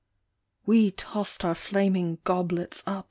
[0.65, 2.99] We tossed our flaming goblets up.